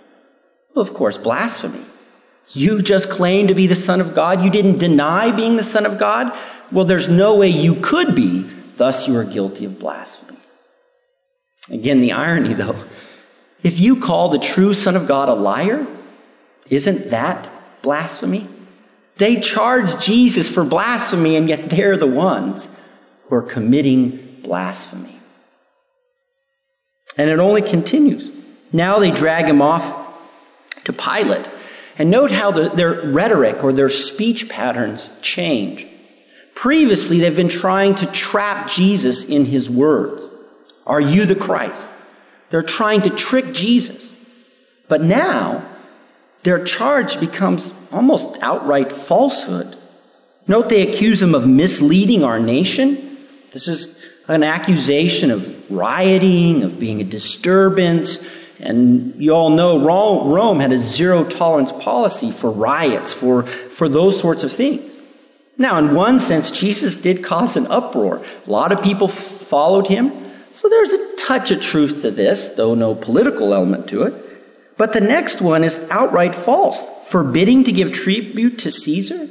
Well, 0.76 0.84
of 0.84 0.94
course, 0.94 1.18
blasphemy. 1.18 1.84
You 2.50 2.82
just 2.82 3.10
claimed 3.10 3.50
to 3.50 3.56
be 3.56 3.66
the 3.66 3.76
Son 3.76 4.02
of 4.02 4.14
God. 4.14 4.44
You 4.44 4.52
didn't 4.52 4.78
deny 4.78 5.32
being 5.32 5.56
the 5.56 5.64
Son 5.64 5.86
of 5.86 5.98
God. 5.98 6.38
Well, 6.72 6.86
there's 6.86 7.08
no 7.08 7.38
way 7.38 7.48
you 7.48 7.76
could 7.76 8.14
be. 8.14 8.42
Thus, 8.76 9.08
you 9.08 9.18
are 9.18 9.24
guilty 9.24 9.66
of 9.66 9.80
blasphemy. 9.80 10.38
Again, 11.70 12.02
the 12.02 12.12
irony, 12.12 12.54
though, 12.54 12.76
if 13.64 13.80
you 13.80 13.96
call 13.96 14.30
the 14.30 14.38
true 14.38 14.74
Son 14.74 14.96
of 14.96 15.08
God 15.08 15.30
a 15.30 15.34
liar, 15.34 15.88
isn't 16.70 17.10
that 17.10 17.50
blasphemy? 17.82 18.48
They 19.16 19.40
charge 19.40 20.04
Jesus 20.04 20.50
for 20.50 20.66
blasphemy, 20.66 21.38
and 21.38 21.48
yet 21.48 21.70
they're 21.70 21.98
the 21.98 22.06
ones 22.06 22.70
who 23.24 23.36
are 23.36 23.42
committing 23.42 24.42
blasphemy. 24.44 25.18
And 27.18 27.30
it 27.30 27.40
only 27.40 27.62
continues. 27.62 28.30
Now 28.74 29.00
they 29.00 29.10
drag 29.10 29.46
him 29.46 29.62
off 29.62 30.05
to 30.86 30.94
Pilate. 30.94 31.48
And 31.98 32.10
note 32.10 32.32
how 32.32 32.52
the, 32.52 32.70
their 32.70 33.10
rhetoric 33.10 33.64
or 33.64 33.72
their 33.72 33.90
speech 33.90 34.50
patterns 34.50 35.10
change. 35.22 35.86
Previously, 36.54 37.20
they've 37.20 37.36
been 37.36 37.50
trying 37.50 37.96
to 37.96 38.06
trap 38.08 38.70
Jesus 38.70 39.24
in 39.24 39.46
his 39.46 39.70
words. 39.70 40.24
Are 40.86 41.02
you 41.02 41.26
the 41.26 41.36
Christ? 41.36 41.90
They're 42.50 42.64
trying 42.64 43.02
to 43.02 43.10
trick 43.10 43.54
Jesus. 43.54 44.14
But 44.88 45.02
now, 45.02 45.66
their 46.44 46.64
charge 46.64 47.20
becomes 47.20 47.74
almost 47.92 48.38
outright 48.42 48.92
falsehood. 48.92 49.76
Note 50.48 50.70
they 50.70 50.88
accuse 50.88 51.22
him 51.22 51.34
of 51.34 51.48
misleading 51.48 52.24
our 52.24 52.40
nation. 52.40 53.18
This 53.52 53.68
is 53.68 54.06
an 54.28 54.44
accusation 54.44 55.32
of 55.32 55.72
rioting, 55.72 56.64
of 56.64 56.80
being 56.80 57.02
a 57.02 57.04
disturbance. 57.04 58.26
And 58.60 59.16
you 59.16 59.32
all 59.32 59.50
know 59.50 59.86
Rome 59.86 60.60
had 60.60 60.72
a 60.72 60.80
zero 60.80 61.24
tolerance 61.24 61.72
policy 61.72 62.32
for 62.32 62.50
riots, 62.50 63.14
for, 63.14 63.44
for 63.44 63.90
those 63.90 64.20
sorts 64.20 64.44
of 64.44 64.52
things. 64.52 65.02
Now, 65.58 65.78
in 65.78 65.96
one 65.96 66.20
sense, 66.20 66.52
Jesus 66.52 66.98
did 66.98 67.24
cause 67.24 67.56
an 67.56 67.68
uproar. 67.68 68.24
A 68.46 68.50
lot 68.50 68.72
of 68.72 68.84
people 68.84 69.08
followed 69.08 69.88
him. 69.88 70.12
So 70.52 70.70
there's 70.70 70.92
a 70.92 71.16
touch 71.18 71.52
of 71.52 71.62
truth 71.62 72.02
to 72.02 72.12
this, 72.12 72.50
though 72.50 72.76
no 72.76 72.96
political 72.96 73.54
element 73.54 73.88
to 73.90 74.04
it. 74.04 74.14
But 74.78 74.94
the 74.94 75.02
next 75.02 75.42
one 75.42 75.64
is 75.64 75.86
outright 75.90 76.36
false, 76.36 77.10
forbidding 77.10 77.64
to 77.66 77.72
give 77.72 77.94
tribute 77.94 78.60
to 78.60 78.72
Caesar. 78.72 79.28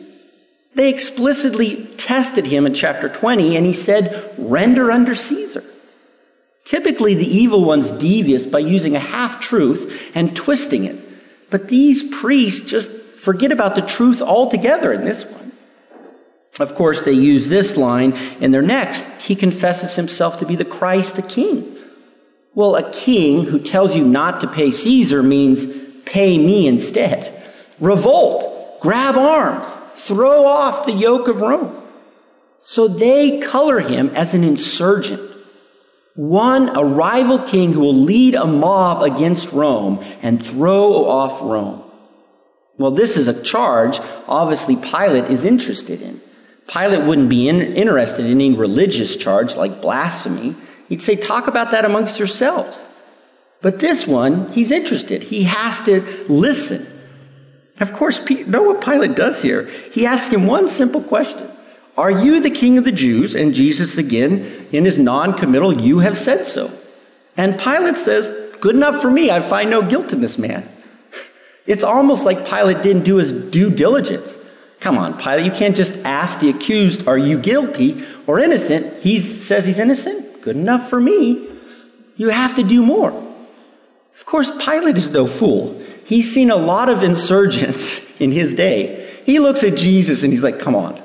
They 0.75 0.91
explicitly 0.91 1.87
tested 1.99 2.47
him 2.47 2.67
in 2.67 2.75
chapter 2.75 3.09
20, 3.09 3.57
and 3.57 3.67
he 3.67 3.75
said, 3.75 4.35
Render 4.39 4.91
under 4.91 5.15
Caesar. 5.15 5.63
Typically, 6.65 7.15
the 7.15 7.27
evil 7.27 7.65
one's 7.65 7.93
devious 7.93 8.47
by 8.47 8.59
using 8.59 8.97
a 8.97 9.01
half 9.01 9.41
truth 9.41 10.11
and 10.15 10.35
twisting 10.35 10.85
it. 10.85 10.99
But 11.51 11.69
these 11.69 12.03
priests 12.03 12.69
just 12.69 12.91
forget 12.91 13.53
about 13.53 13.75
the 13.75 13.83
truth 13.83 14.23
altogether 14.23 14.93
in 14.93 15.05
this 15.05 15.25
one. 15.25 15.53
Of 16.61 16.75
course, 16.75 17.03
they 17.03 17.13
use 17.13 17.49
this 17.49 17.77
line 17.77 18.13
in 18.41 18.51
their 18.53 18.63
next. 18.63 19.05
He 19.23 19.35
confesses 19.35 19.97
himself 19.97 20.39
to 20.39 20.47
be 20.47 20.57
the 20.57 20.65
Christ, 20.65 21.17
the 21.17 21.23
King. 21.23 21.77
Well, 22.55 22.77
a 22.77 22.91
king 22.93 23.45
who 23.45 23.59
tells 23.59 23.97
you 23.97 24.07
not 24.07 24.41
to 24.41 24.47
pay 24.47 24.71
Caesar 24.71 25.23
means 25.23 25.67
pay 26.05 26.39
me 26.39 26.69
instead. 26.69 27.33
Revolt, 27.81 28.81
grab 28.81 29.17
arms, 29.17 29.67
throw 29.95 30.45
off 30.45 30.87
the 30.87 30.93
yoke 30.93 31.27
of 31.27 31.41
Rome. 31.41 31.83
So 32.61 32.87
they 32.87 33.41
color 33.41 33.81
him 33.81 34.11
as 34.11 34.35
an 34.35 34.45
insurgent, 34.45 35.21
one, 36.15 36.77
a 36.77 36.85
rival 36.85 37.41
king 37.41 37.73
who 37.73 37.81
will 37.81 37.95
lead 37.95 38.35
a 38.35 38.47
mob 38.47 39.03
against 39.03 39.53
Rome 39.53 40.05
and 40.23 40.45
throw 40.45 41.07
off 41.07 41.43
Rome. 41.43 41.83
Well, 42.79 42.93
this 42.93 43.17
is 43.17 43.29
a 43.29 43.43
charge 43.43 43.99
obviously 44.29 44.77
Pilate 44.77 45.31
is 45.31 45.45
interested 45.45 46.03
in. 46.03 46.21
Pilate 46.67 47.03
wouldn't 47.03 47.29
be 47.29 47.49
in, 47.49 47.61
interested 47.61 48.25
in 48.25 48.33
any 48.33 48.53
religious 48.53 49.17
charge 49.17 49.55
like 49.57 49.83
blasphemy. 49.83 50.55
He'd 50.89 51.01
say, 51.01 51.17
talk 51.17 51.47
about 51.47 51.73
that 51.73 51.85
amongst 51.85 52.19
yourselves. 52.19 52.85
But 53.61 53.81
this 53.81 54.07
one, 54.07 54.51
he's 54.53 54.71
interested. 54.71 55.23
He 55.23 55.45
has 55.45 55.81
to 55.83 56.01
listen. 56.29 56.87
Of 57.81 57.93
course, 57.93 58.21
know 58.47 58.63
what 58.63 58.85
Pilate 58.85 59.17
does 59.17 59.43
here? 59.43 59.65
He 59.93 60.07
asks 60.07 60.33
him 60.33 60.47
one 60.47 60.69
simple 60.69 61.03
question 61.03 61.49
Are 61.97 62.11
you 62.11 62.41
the 62.41 62.51
king 62.51 62.79
of 62.79 62.85
the 62.85 62.93
Jews? 62.93 63.35
And 63.35 63.55
Jesus, 63.55 63.99
again, 63.99 64.67
in 64.73 64.85
his 64.85 64.99
non 64.99 65.35
committal, 65.35 65.73
you 65.73 66.01
have 66.01 66.17
said 66.17 66.45
so. 66.45 66.71
And 67.37 67.59
Pilate 67.59 67.97
says, 67.97 68.31
Good 68.61 68.75
enough 68.75 69.01
for 69.01 69.11
me. 69.11 69.31
I 69.31 69.41
find 69.41 69.71
no 69.71 69.83
guilt 69.83 70.13
in 70.13 70.21
this 70.21 70.39
man. 70.39 70.69
It's 71.67 71.85
almost 71.85 72.25
like 72.25 72.49
Pilate 72.49 72.83
didn't 72.83 73.05
do 73.05 73.17
his 73.17 73.33
due 73.33 73.71
diligence. 73.71 74.37
Come 74.81 74.99
on, 74.99 75.17
Pilate, 75.17 75.47
you 75.47 75.53
can't 75.53 75.77
just 75.77 75.97
ask 76.05 76.41
the 76.41 76.51
accused, 76.51 77.07
Are 77.07 77.19
you 77.19 77.39
guilty 77.39 78.05
or 78.27 78.39
innocent? 78.41 79.03
He 79.03 79.19
says 79.19 79.67
he's 79.67 79.79
innocent 79.79 80.25
good 80.45 80.57
enough 80.57 80.89
for 80.89 81.01
me. 81.01 81.49
You 82.17 82.29
have 82.29 82.55
to 82.57 82.63
do 82.63 82.83
more. 82.83 83.11
Of 84.15 84.27
course, 84.27 84.51
Pilate 84.63 84.97
is 84.97 85.11
no 85.11 85.27
fool. 85.27 85.81
He's 86.05 86.33
seen 86.33 86.51
a 86.51 86.57
lot 86.57 86.89
of 86.89 87.03
insurgents 87.03 88.01
in 88.21 88.31
his 88.31 88.55
day. 88.55 89.01
He 89.25 89.41
looks 89.41 89.65
at 89.65 89.77
Jesus 89.77 90.23
and 90.23 90.33
he's 90.33 90.45
like, 90.45 90.61
come 90.61 90.77
on. 90.77 91.01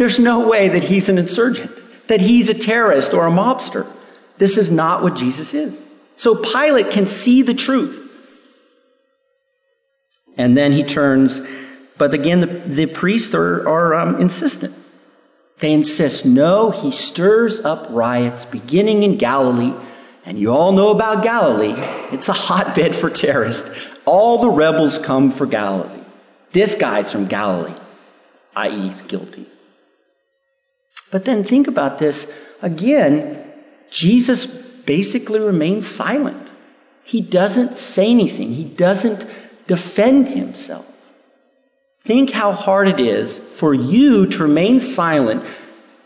There's 0.00 0.18
no 0.18 0.48
way 0.48 0.70
that 0.70 0.84
he's 0.84 1.10
an 1.10 1.18
insurgent, 1.18 1.70
that 2.08 2.22
he's 2.22 2.48
a 2.48 2.54
terrorist 2.54 3.12
or 3.12 3.26
a 3.26 3.30
mobster. 3.30 3.86
This 4.38 4.56
is 4.56 4.70
not 4.70 5.02
what 5.02 5.14
Jesus 5.14 5.52
is. 5.52 5.84
So 6.14 6.36
Pilate 6.36 6.90
can 6.90 7.04
see 7.04 7.42
the 7.42 7.52
truth. 7.52 8.00
And 10.38 10.56
then 10.56 10.72
he 10.72 10.84
turns, 10.84 11.42
but 11.98 12.14
again, 12.14 12.40
the, 12.40 12.46
the 12.46 12.86
priests 12.86 13.34
are, 13.34 13.68
are 13.68 13.94
um, 13.94 14.18
insistent. 14.18 14.74
They 15.58 15.74
insist, 15.74 16.24
no, 16.24 16.70
he 16.70 16.92
stirs 16.92 17.60
up 17.60 17.86
riots 17.90 18.46
beginning 18.46 19.02
in 19.02 19.18
Galilee. 19.18 19.74
And 20.24 20.38
you 20.38 20.50
all 20.50 20.72
know 20.72 20.92
about 20.92 21.22
Galilee. 21.22 21.74
It's 22.10 22.30
a 22.30 22.32
hotbed 22.32 22.96
for 22.96 23.10
terrorists. 23.10 23.68
All 24.06 24.38
the 24.38 24.48
rebels 24.48 24.98
come 24.98 25.30
for 25.30 25.44
Galilee. 25.44 26.00
This 26.52 26.74
guy's 26.74 27.12
from 27.12 27.26
Galilee, 27.26 27.74
i.e., 28.56 28.84
he's 28.84 29.02
guilty. 29.02 29.44
But 31.10 31.24
then 31.24 31.44
think 31.44 31.66
about 31.66 31.98
this 31.98 32.30
again. 32.62 33.44
Jesus 33.90 34.46
basically 34.46 35.40
remains 35.40 35.86
silent. 35.86 36.48
He 37.04 37.20
doesn't 37.20 37.74
say 37.74 38.10
anything, 38.10 38.52
he 38.52 38.64
doesn't 38.64 39.26
defend 39.66 40.28
himself. 40.28 40.86
Think 42.00 42.30
how 42.30 42.52
hard 42.52 42.88
it 42.88 42.98
is 42.98 43.38
for 43.38 43.74
you 43.74 44.26
to 44.26 44.42
remain 44.42 44.80
silent 44.80 45.44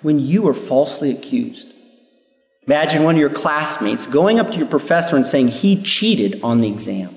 when 0.03 0.19
you 0.19 0.47
are 0.49 0.55
falsely 0.55 1.11
accused. 1.11 1.73
Imagine 2.67 3.05
one 3.05 3.15
of 3.15 3.21
your 3.21 3.31
classmates 3.31 4.07
going 4.07 4.41
up 4.41 4.51
to 4.51 4.59
your 4.59 4.67
professor 4.67 5.17
and 5.17 5.27
saying 5.27 5.49
he 5.49 5.83
cheated 5.83 6.41
on 6.43 6.61
the 6.61 6.69
exam, 6.69 7.15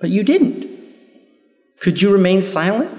but 0.00 0.10
you 0.10 0.22
didn't. 0.22 0.68
Could 1.80 2.02
you 2.02 2.12
remain 2.12 2.42
silent? 2.42 2.90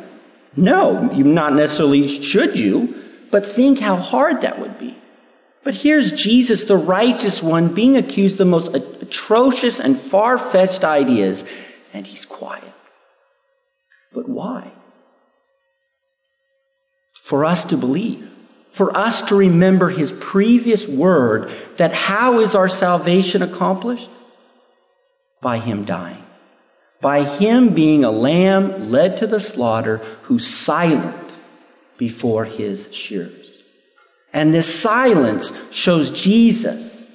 No, 0.55 1.11
you 1.11 1.23
not 1.23 1.53
necessarily 1.53 2.07
should 2.07 2.59
you, 2.59 2.98
but 3.31 3.45
think 3.45 3.79
how 3.79 3.95
hard 3.95 4.41
that 4.41 4.59
would 4.59 4.79
be. 4.79 4.95
But 5.63 5.75
here's 5.75 6.11
Jesus, 6.11 6.63
the 6.63 6.77
righteous 6.77 7.43
one, 7.43 7.73
being 7.73 7.97
accused 7.97 8.35
of 8.35 8.39
the 8.39 8.45
most 8.45 8.73
atrocious 8.73 9.79
and 9.79 9.97
far 9.97 10.37
fetched 10.37 10.83
ideas, 10.83 11.43
and 11.93 12.07
he's 12.07 12.25
quiet. 12.25 12.63
But 14.13 14.29
why? 14.29 14.71
For 17.13 17.45
us 17.45 17.65
to 17.65 17.77
believe, 17.77 18.29
for 18.69 18.95
us 18.95 19.21
to 19.23 19.35
remember 19.35 19.89
his 19.89 20.11
previous 20.13 20.87
word 20.87 21.51
that 21.77 21.93
how 21.93 22.39
is 22.39 22.55
our 22.55 22.69
salvation 22.69 23.41
accomplished? 23.41 24.09
By 25.41 25.59
him 25.59 25.85
dying. 25.85 26.23
By 27.01 27.23
him 27.23 27.73
being 27.73 28.03
a 28.03 28.11
lamb 28.11 28.89
led 28.89 29.17
to 29.17 29.27
the 29.27 29.39
slaughter 29.39 29.97
who's 30.23 30.47
silent 30.47 31.28
before 31.99 32.45
his 32.45 32.91
shears. 32.95 33.61
And 34.33 34.51
this 34.51 34.81
silence 34.81 35.51
shows 35.71 36.09
Jesus 36.09 37.05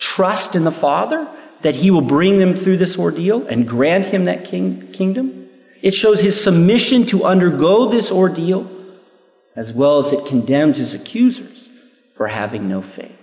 trust 0.00 0.56
in 0.56 0.64
the 0.64 0.72
Father 0.72 1.28
that 1.60 1.76
he 1.76 1.92
will 1.92 2.00
bring 2.00 2.38
them 2.38 2.56
through 2.56 2.78
this 2.78 2.98
ordeal 2.98 3.46
and 3.46 3.68
grant 3.68 4.06
him 4.06 4.24
that 4.24 4.44
king, 4.44 4.90
kingdom. 4.92 5.48
It 5.80 5.94
shows 5.94 6.20
his 6.20 6.42
submission 6.42 7.06
to 7.06 7.24
undergo 7.24 7.88
this 7.88 8.10
ordeal, 8.10 8.68
as 9.54 9.72
well 9.72 9.98
as 9.98 10.12
it 10.12 10.26
condemns 10.26 10.78
his 10.78 10.94
accusers 10.94 11.68
for 12.12 12.26
having 12.28 12.68
no 12.68 12.82
faith. 12.82 13.18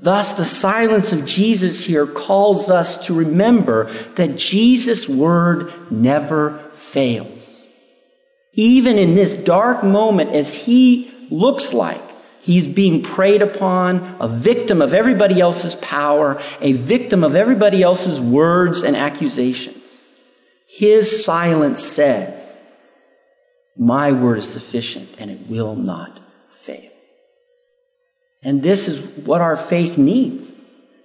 Thus, 0.00 0.34
the 0.34 0.44
silence 0.44 1.12
of 1.12 1.26
Jesus 1.26 1.84
here 1.84 2.06
calls 2.06 2.70
us 2.70 3.06
to 3.06 3.14
remember 3.14 3.92
that 4.14 4.36
Jesus' 4.36 5.08
word 5.08 5.72
never 5.90 6.58
fails. 6.72 7.37
Even 8.58 8.98
in 8.98 9.14
this 9.14 9.36
dark 9.36 9.84
moment, 9.84 10.34
as 10.34 10.52
he 10.52 11.08
looks 11.30 11.72
like 11.72 12.02
he's 12.40 12.66
being 12.66 13.04
preyed 13.04 13.40
upon, 13.40 14.16
a 14.18 14.26
victim 14.26 14.82
of 14.82 14.92
everybody 14.92 15.40
else's 15.40 15.76
power, 15.76 16.42
a 16.60 16.72
victim 16.72 17.22
of 17.22 17.36
everybody 17.36 17.84
else's 17.84 18.20
words 18.20 18.82
and 18.82 18.96
accusations, 18.96 20.00
his 20.66 21.24
silence 21.24 21.80
says, 21.80 22.60
My 23.76 24.10
word 24.10 24.38
is 24.38 24.52
sufficient 24.52 25.08
and 25.20 25.30
it 25.30 25.48
will 25.48 25.76
not 25.76 26.18
fail. 26.50 26.90
And 28.42 28.60
this 28.60 28.88
is 28.88 29.24
what 29.24 29.40
our 29.40 29.56
faith 29.56 29.98
needs 29.98 30.52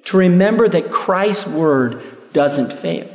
to 0.05 0.17
remember 0.17 0.67
that 0.67 0.89
Christ's 0.89 1.45
word 1.45 2.01
doesn't 2.33 2.73
fail. 2.73 3.12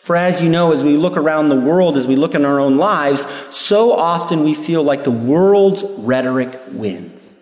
For 0.00 0.14
as 0.16 0.42
you 0.42 0.48
know, 0.48 0.72
as 0.72 0.84
we 0.84 0.96
look 0.96 1.16
around 1.16 1.48
the 1.48 1.56
world, 1.56 1.96
as 1.96 2.06
we 2.06 2.16
look 2.16 2.34
in 2.34 2.44
our 2.44 2.60
own 2.60 2.76
lives, 2.76 3.26
so 3.50 3.92
often 3.92 4.44
we 4.44 4.54
feel 4.54 4.82
like 4.82 5.04
the 5.04 5.10
world's 5.10 5.82
rhetoric 5.98 6.60
wins. 6.68 7.32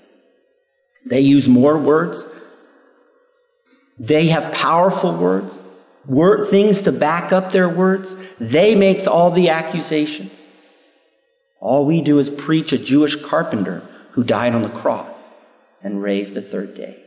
They 1.04 1.20
use 1.20 1.48
more 1.48 1.76
words. 1.76 2.26
They 3.98 4.28
have 4.28 4.52
powerful 4.52 5.14
words 5.14 5.60
word, 6.06 6.48
things 6.48 6.82
to 6.82 6.92
back 6.92 7.32
up 7.32 7.52
their 7.52 7.68
words. 7.68 8.14
They 8.38 8.74
make 8.74 9.06
all 9.06 9.30
the 9.30 9.48
accusations. 9.50 10.32
All 11.60 11.86
we 11.86 12.02
do 12.02 12.18
is 12.18 12.28
preach 12.28 12.72
a 12.72 12.78
Jewish 12.78 13.16
carpenter 13.16 13.82
who 14.12 14.22
died 14.22 14.54
on 14.54 14.62
the 14.62 14.68
cross 14.68 15.18
and 15.82 16.02
raised 16.02 16.34
the 16.34 16.42
third 16.42 16.74
day. 16.74 17.02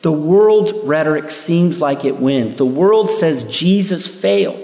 The 0.00 0.12
world's 0.12 0.72
rhetoric 0.72 1.30
seems 1.30 1.80
like 1.80 2.04
it 2.04 2.16
wins. 2.16 2.56
The 2.56 2.66
world 2.66 3.10
says 3.10 3.44
Jesus 3.44 4.06
failed. 4.06 4.60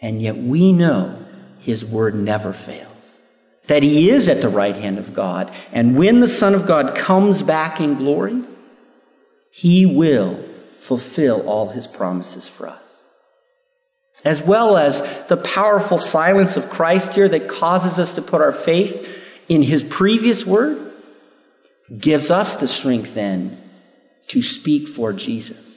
And 0.00 0.20
yet 0.22 0.36
we 0.36 0.72
know 0.72 1.24
his 1.60 1.84
word 1.84 2.14
never 2.14 2.52
fails. 2.52 3.18
That 3.66 3.82
he 3.82 4.10
is 4.10 4.28
at 4.28 4.40
the 4.40 4.48
right 4.48 4.74
hand 4.74 4.98
of 4.98 5.14
God. 5.14 5.52
And 5.72 5.96
when 5.96 6.20
the 6.20 6.28
Son 6.28 6.54
of 6.54 6.66
God 6.66 6.96
comes 6.96 7.42
back 7.42 7.80
in 7.80 7.94
glory, 7.94 8.42
he 9.50 9.86
will 9.86 10.42
fulfill 10.74 11.46
all 11.48 11.68
his 11.68 11.86
promises 11.86 12.48
for 12.48 12.68
us. 12.68 13.02
As 14.24 14.42
well 14.42 14.76
as 14.76 15.02
the 15.28 15.36
powerful 15.36 15.98
silence 15.98 16.56
of 16.56 16.70
Christ 16.70 17.14
here 17.14 17.28
that 17.28 17.48
causes 17.48 17.98
us 17.98 18.14
to 18.14 18.22
put 18.22 18.40
our 18.40 18.52
faith 18.52 19.08
in 19.48 19.62
his 19.62 19.82
previous 19.82 20.46
word, 20.46 20.92
gives 21.96 22.30
us 22.30 22.60
the 22.60 22.68
strength 22.68 23.14
then 23.14 23.58
to 24.28 24.42
speak 24.42 24.88
for 24.88 25.12
Jesus. 25.12 25.69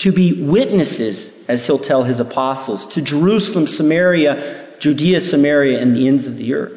To 0.00 0.12
be 0.12 0.42
witnesses, 0.42 1.32
as 1.48 1.66
he'll 1.66 1.78
tell 1.78 2.04
his 2.04 2.20
apostles, 2.20 2.86
to 2.88 3.02
Jerusalem, 3.02 3.66
Samaria, 3.66 4.68
Judea, 4.78 5.20
Samaria, 5.20 5.80
and 5.80 5.96
the 5.96 6.08
ends 6.08 6.26
of 6.26 6.36
the 6.36 6.54
earth. 6.54 6.76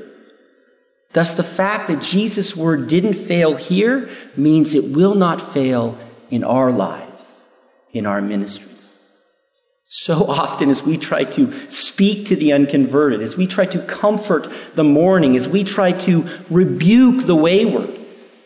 Thus, 1.12 1.34
the 1.34 1.44
fact 1.44 1.88
that 1.90 2.02
Jesus' 2.02 2.56
word 2.56 2.88
didn't 2.88 3.14
fail 3.14 3.56
here 3.56 4.10
means 4.36 4.74
it 4.74 4.96
will 4.96 5.16
not 5.16 5.42
fail 5.42 5.98
in 6.30 6.44
our 6.44 6.72
lives 6.72 7.04
in 7.94 8.06
our 8.06 8.22
ministries. 8.22 8.98
So 9.88 10.26
often, 10.26 10.70
as 10.70 10.84
we 10.84 10.98
try 10.98 11.24
to 11.24 11.70
speak 11.70 12.26
to 12.28 12.36
the 12.36 12.52
unconverted, 12.52 13.22
as 13.22 13.38
we 13.38 13.46
try 13.46 13.68
to 13.68 13.80
comfort 13.80 14.52
the 14.74 14.84
mourning, 14.84 15.36
as 15.36 15.48
we 15.48 15.64
try 15.64 15.92
to 15.92 16.28
rebuke 16.50 17.26
the 17.26 17.36
wayward, 17.36 18.00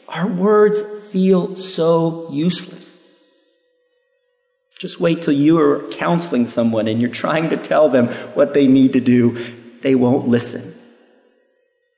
our 0.09 0.27
words 0.27 0.81
feel 1.09 1.55
so 1.55 2.29
useless. 2.31 2.76
Just 4.79 4.99
wait 4.99 5.23
till 5.23 5.33
you 5.33 5.59
are 5.59 5.87
counseling 5.91 6.45
someone 6.45 6.87
and 6.87 7.01
you're 7.01 7.09
trying 7.09 7.49
to 7.49 7.57
tell 7.57 7.89
them 7.89 8.07
what 8.35 8.53
they 8.53 8.67
need 8.67 8.93
to 8.93 8.99
do. 8.99 9.37
They 9.81 9.95
won't 9.95 10.27
listen. 10.27 10.75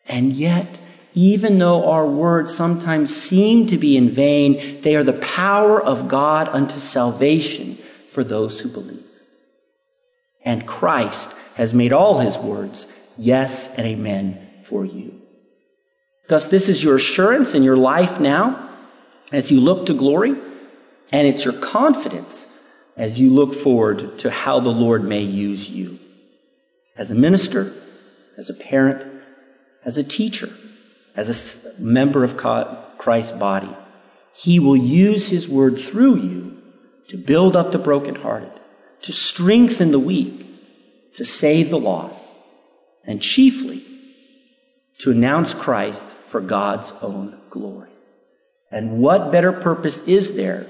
And 0.08 0.32
yet, 0.34 0.80
even 1.13 1.60
though 1.60 1.89
our 1.89 2.08
words 2.08 2.56
sometimes 2.56 3.15
seem 3.15 3.68
to 3.68 3.78
be 3.78 3.98
in 3.98 4.10
vain, 4.10 4.82
they 4.82 4.96
are 4.96 5.04
the 5.04 5.13
power 5.13 5.82
of 5.82 6.08
God 6.08 6.48
unto 6.50 6.80
salvation 6.80 7.76
for 7.76 8.24
those 8.24 8.62
who 8.62 8.70
believe. 8.70 9.04
And 10.46 10.65
Christ 10.65 11.34
has 11.56 11.74
made 11.74 11.92
all 11.92 12.20
his 12.20 12.38
words 12.38 12.92
yes 13.18 13.76
and 13.76 13.86
amen 13.86 14.39
for 14.62 14.86
you. 14.86 15.22
Thus, 16.30 16.48
this 16.48 16.70
is 16.70 16.84
your 16.84 16.96
assurance 16.96 17.54
in 17.54 17.63
your 17.63 17.78
life 17.78 18.20
now 18.20 18.70
as 19.32 19.52
you 19.52 19.60
look 19.60 19.88
to 19.88 19.94
glory, 19.94 20.36
and 21.12 21.28
it's 21.28 21.44
your 21.44 21.56
confidence 21.56 22.48
as 22.99 23.19
you 23.19 23.31
look 23.31 23.55
forward 23.55 24.19
to 24.19 24.29
how 24.29 24.59
the 24.59 24.69
Lord 24.69 25.03
may 25.03 25.21
use 25.21 25.71
you 25.71 25.97
as 26.95 27.09
a 27.09 27.15
minister, 27.15 27.73
as 28.38 28.49
a 28.49 28.53
parent, 28.53 29.23
as 29.83 29.97
a 29.97 30.03
teacher 30.03 30.49
as 31.15 31.77
a 31.77 31.81
member 31.81 32.23
of 32.23 32.38
Christ's 32.97 33.38
body. 33.38 33.69
He 34.33 34.59
will 34.59 34.77
use 34.77 35.27
his 35.27 35.49
word 35.49 35.77
through 35.77 36.17
you 36.17 36.62
to 37.09 37.17
build 37.17 37.55
up 37.55 37.71
the 37.71 37.77
brokenhearted, 37.77 38.51
to 39.01 39.12
strengthen 39.12 39.91
the 39.91 39.99
weak, 39.99 40.45
to 41.15 41.25
save 41.25 41.69
the 41.69 41.79
lost, 41.79 42.35
and 43.03 43.21
chiefly 43.21 43.83
to 44.99 45.12
announce 45.12 45.53
Christ 45.53 46.03
for 46.03 46.39
God's 46.39 46.93
own 47.01 47.38
glory. 47.49 47.89
And 48.71 49.01
what 49.01 49.31
better 49.31 49.51
purpose 49.51 50.03
is 50.03 50.35
there 50.35 50.67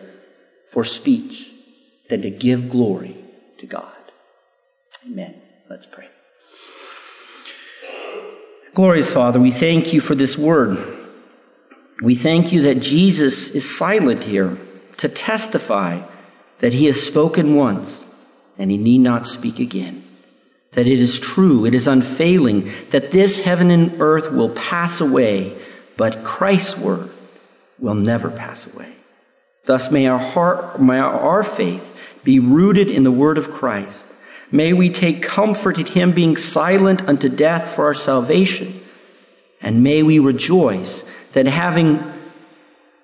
for 0.72 0.84
speech 0.84 1.49
than 2.10 2.22
to 2.22 2.30
give 2.30 2.70
glory 2.70 3.16
to 3.60 3.66
God? 3.66 3.96
Amen. 5.06 5.36
Let's 5.70 5.86
pray. 5.86 6.08
Glorious 8.74 9.12
Father, 9.12 9.40
we 9.40 9.52
thank 9.52 9.94
you 9.94 10.02
for 10.02 10.16
this 10.16 10.38
word. 10.38 10.78
We 12.02 12.16
thank 12.16 12.52
you 12.52 12.62
that 12.64 12.82
Jesus 12.82 13.50
is 13.50 13.78
silent 13.78 14.26
here 14.26 14.58
to 14.98 15.10
testify 15.10 16.02
that 16.60 16.74
he 16.74 16.86
has 16.86 17.02
spoken 17.02 17.56
once 17.56 18.08
and 18.58 18.70
he 18.70 18.78
need 18.78 19.00
not 19.00 19.26
speak 19.26 19.60
again. 19.60 20.04
That 20.74 20.88
it 20.88 21.00
is 21.00 21.20
true, 21.20 21.66
it 21.66 21.74
is 21.74 21.88
unfailing, 21.88 22.72
that 22.92 23.12
this 23.12 23.40
heaven 23.40 23.72
and 23.72 24.00
earth 24.00 24.32
will 24.32 24.50
pass 24.50 25.02
away, 25.02 25.58
but 25.98 26.24
Christ's 26.24 26.78
word 26.78 27.10
will 27.80 27.96
never 27.96 28.30
pass 28.30 28.72
away. 28.72 28.94
Thus 29.70 29.92
may 29.92 30.08
our 30.08 30.18
heart, 30.18 30.82
may 30.82 31.00
our 31.00 31.44
faith 31.44 31.96
be 32.24 32.40
rooted 32.40 32.90
in 32.90 33.04
the 33.04 33.12
word 33.12 33.38
of 33.38 33.52
Christ 33.52 34.06
May 34.52 34.74
we 34.74 34.90
take 34.90 35.22
comfort 35.22 35.78
in 35.78 35.86
him 35.86 36.12
being 36.12 36.36
silent 36.36 37.08
unto 37.08 37.30
death 37.30 37.76
for 37.76 37.86
our 37.86 37.94
salvation. 37.94 38.80
And 39.62 39.84
may 39.84 40.02
we 40.02 40.18
rejoice 40.20 41.04
that 41.34 41.46
having 41.46 42.02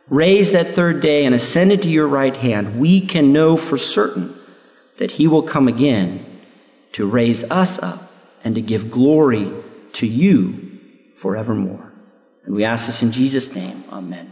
raised 0.08 0.54
that 0.54 0.70
third 0.70 1.02
day 1.02 1.26
and 1.26 1.36
ascended 1.36 1.82
to 1.84 1.90
your 1.90 2.08
right 2.08 2.36
hand, 2.36 2.80
we 2.80 3.02
can 3.02 3.32
know 3.32 3.58
for 3.58 3.78
certain 3.78 4.34
that 4.98 5.12
he 5.12 5.28
will 5.28 5.44
come 5.44 5.68
again 5.68 6.26
to 6.94 7.06
raise 7.06 7.44
us 7.52 7.78
up 7.80 8.12
and 8.44 8.56
to 8.56 8.62
give 8.62 8.90
glory 8.90 9.52
to 9.94 10.08
you 10.08 10.80
forevermore. 11.14 11.92
And 12.46 12.56
we 12.56 12.64
ask 12.64 12.86
this 12.86 13.04
in 13.04 13.12
Jesus' 13.12 13.54
name. 13.56 13.84
Amen. 13.92 14.32